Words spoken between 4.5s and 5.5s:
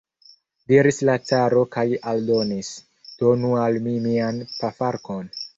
pafarkon.